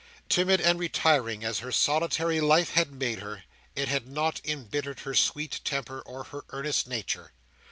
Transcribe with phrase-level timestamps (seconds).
[0.29, 3.43] Timid and retiring as her solitary life had made her,
[3.75, 7.33] it had not embittered her sweet temper, or her earnest nature.